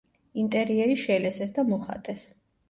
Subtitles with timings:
[0.43, 2.25] ინტერიერი შელესეს და მოხატეს.